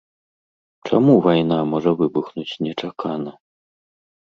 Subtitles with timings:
[0.89, 3.41] Чаму вайна можа выбухнуць нечакана?